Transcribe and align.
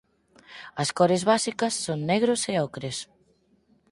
As 0.81 0.89
cores 0.97 1.23
básicas 1.31 1.73
son 1.85 1.99
negros 2.11 2.41
e 2.51 2.53
ocres. 2.67 2.97